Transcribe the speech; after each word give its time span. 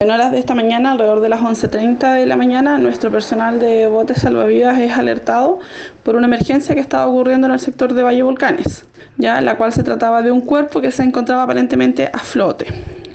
En 0.00 0.12
horas 0.12 0.30
de 0.30 0.38
esta 0.38 0.54
mañana, 0.54 0.92
alrededor 0.92 1.18
de 1.18 1.28
las 1.28 1.40
11.30 1.40 2.14
de 2.20 2.24
la 2.24 2.36
mañana, 2.36 2.78
nuestro 2.78 3.10
personal 3.10 3.58
de 3.58 3.88
botes 3.88 4.18
salvavidas 4.18 4.78
es 4.78 4.92
alertado 4.92 5.58
por 6.04 6.14
una 6.14 6.28
emergencia 6.28 6.72
que 6.76 6.80
estaba 6.80 7.08
ocurriendo 7.08 7.48
en 7.48 7.54
el 7.54 7.58
sector 7.58 7.92
de 7.92 8.04
Valle 8.04 8.22
Volcanes, 8.22 8.84
ya 9.16 9.40
la 9.40 9.56
cual 9.56 9.72
se 9.72 9.82
trataba 9.82 10.22
de 10.22 10.30
un 10.30 10.42
cuerpo 10.42 10.80
que 10.80 10.92
se 10.92 11.02
encontraba 11.02 11.42
aparentemente 11.42 12.08
a 12.12 12.20
flote. 12.20 12.66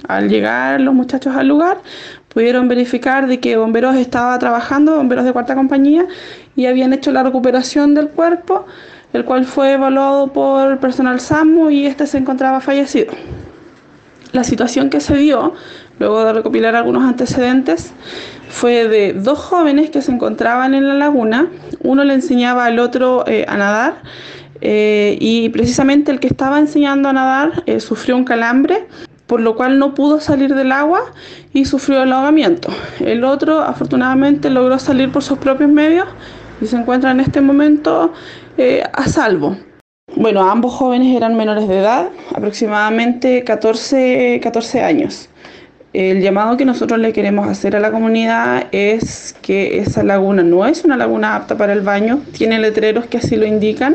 Al 0.08 0.28
llegar 0.28 0.78
los 0.82 0.92
muchachos 0.92 1.34
al 1.34 1.48
lugar, 1.48 1.78
pudieron 2.28 2.68
verificar 2.68 3.28
de 3.28 3.40
que 3.40 3.56
bomberos 3.56 3.96
estaba 3.96 4.38
trabajando, 4.38 4.96
bomberos 4.96 5.24
de 5.24 5.32
cuarta 5.32 5.54
compañía, 5.54 6.04
y 6.54 6.66
habían 6.66 6.92
hecho 6.92 7.12
la 7.12 7.22
recuperación 7.22 7.94
del 7.94 8.10
cuerpo, 8.10 8.66
el 9.14 9.24
cual 9.24 9.46
fue 9.46 9.72
evaluado 9.72 10.34
por 10.34 10.78
personal 10.80 11.18
SAMU 11.18 11.70
y 11.70 11.86
este 11.86 12.06
se 12.06 12.18
encontraba 12.18 12.60
fallecido. 12.60 13.14
La 14.32 14.42
situación 14.42 14.90
que 14.90 15.00
se 15.00 15.16
dio, 15.16 15.54
luego 15.98 16.24
de 16.24 16.32
recopilar 16.32 16.74
algunos 16.74 17.04
antecedentes, 17.04 17.92
fue 18.48 18.88
de 18.88 19.12
dos 19.12 19.38
jóvenes 19.38 19.90
que 19.90 20.02
se 20.02 20.12
encontraban 20.12 20.74
en 20.74 20.86
la 20.86 20.94
laguna, 20.94 21.48
uno 21.80 22.04
le 22.04 22.14
enseñaba 22.14 22.66
al 22.66 22.78
otro 22.78 23.24
eh, 23.26 23.44
a 23.48 23.56
nadar, 23.56 24.02
eh, 24.60 25.16
y 25.20 25.48
precisamente 25.50 26.12
el 26.12 26.20
que 26.20 26.28
estaba 26.28 26.58
enseñando 26.58 27.08
a 27.08 27.12
nadar 27.12 27.64
eh, 27.66 27.80
sufrió 27.80 28.16
un 28.16 28.24
calambre 28.24 28.86
por 29.26 29.40
lo 29.40 29.56
cual 29.56 29.78
no 29.78 29.94
pudo 29.94 30.20
salir 30.20 30.54
del 30.54 30.70
agua 30.70 31.00
y 31.54 31.64
sufrió 31.64 32.02
el 32.02 32.12
ahogamiento. 32.12 32.68
El 33.00 33.24
otro 33.24 33.60
afortunadamente 33.60 34.50
logró 34.50 34.78
salir 34.78 35.10
por 35.10 35.22
sus 35.22 35.38
propios 35.38 35.70
medios 35.70 36.06
y 36.60 36.66
se 36.66 36.76
encuentra 36.76 37.10
en 37.10 37.20
este 37.20 37.40
momento 37.40 38.12
a 38.92 39.08
salvo. 39.08 39.56
Bueno, 40.14 40.48
ambos 40.48 40.74
jóvenes 40.74 41.16
eran 41.16 41.36
menores 41.36 41.66
de 41.66 41.78
edad, 41.78 42.10
aproximadamente 42.34 43.42
14, 43.44 44.40
14 44.42 44.82
años. 44.82 45.30
El 45.94 46.20
llamado 46.22 46.56
que 46.56 46.64
nosotros 46.64 46.98
le 46.98 47.12
queremos 47.12 47.46
hacer 47.46 47.76
a 47.76 47.80
la 47.80 47.92
comunidad 47.92 48.66
es 48.72 49.36
que 49.42 49.78
esa 49.78 50.02
laguna 50.02 50.42
no 50.42 50.66
es 50.66 50.84
una 50.84 50.96
laguna 50.96 51.36
apta 51.36 51.56
para 51.56 51.72
el 51.72 51.82
baño, 51.82 52.20
tiene 52.36 52.58
letreros 52.58 53.06
que 53.06 53.18
así 53.18 53.36
lo 53.36 53.46
indican, 53.46 53.94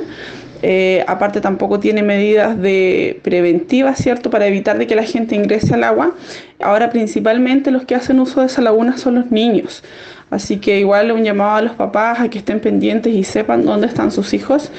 eh, 0.61 1.03
aparte 1.07 1.41
tampoco 1.41 1.81
tiene 1.81 2.01
medidas 2.01 2.57
de 2.57 3.19
preventivas, 3.21 3.97
¿cierto?, 3.97 4.29
para 4.29 4.47
evitar 4.47 4.77
de 4.77 4.87
que 4.87 4.95
la 4.95 5.03
gente 5.03 5.35
ingrese 5.35 5.73
al 5.73 5.83
agua. 5.83 6.15
Ahora 6.61 6.89
principalmente 6.89 7.69
los 7.69 7.83
que 7.83 7.95
hacen 7.95 8.21
uso 8.21 8.39
de 8.39 8.45
esa 8.45 8.61
laguna 8.61 8.97
son 8.97 9.15
los 9.15 9.29
niños. 9.29 9.83
Así 10.29 10.57
que 10.57 10.79
igual 10.79 11.11
un 11.11 11.25
llamado 11.25 11.57
a 11.57 11.61
los 11.61 11.73
papás 11.73 12.21
a 12.21 12.29
que 12.29 12.37
estén 12.37 12.61
pendientes 12.61 13.13
y 13.13 13.25
sepan 13.25 13.65
dónde 13.65 13.87
están 13.87 14.13
sus 14.13 14.33
hijos. 14.33 14.71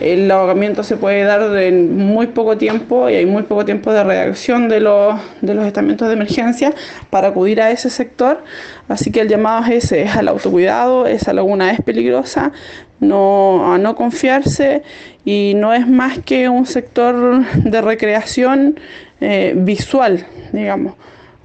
El 0.00 0.30
ahogamiento 0.30 0.84
se 0.84 0.96
puede 0.96 1.24
dar 1.24 1.56
en 1.58 1.96
muy 1.96 2.28
poco 2.28 2.56
tiempo 2.56 3.10
y 3.10 3.14
hay 3.14 3.26
muy 3.26 3.42
poco 3.42 3.64
tiempo 3.64 3.92
de 3.92 4.04
reacción 4.04 4.68
de 4.68 4.80
los, 4.80 5.20
de 5.40 5.54
los 5.54 5.66
estamentos 5.66 6.06
de 6.06 6.14
emergencia 6.14 6.72
para 7.10 7.28
acudir 7.28 7.60
a 7.60 7.70
ese 7.72 7.90
sector. 7.90 8.44
Así 8.88 9.10
que 9.10 9.20
el 9.20 9.28
llamado 9.28 9.64
es 9.66 9.84
ese, 9.84 10.02
es 10.02 10.16
al 10.16 10.28
autocuidado, 10.28 11.06
esa 11.06 11.32
laguna 11.32 11.72
es 11.72 11.80
peligrosa, 11.80 12.52
no, 13.00 13.72
a 13.72 13.78
no 13.78 13.96
confiarse 13.96 14.82
y 15.24 15.54
no 15.56 15.74
es 15.74 15.88
más 15.88 16.20
que 16.20 16.48
un 16.48 16.66
sector 16.66 17.44
de 17.56 17.80
recreación 17.80 18.78
eh, 19.20 19.52
visual, 19.56 20.26
digamos. 20.52 20.94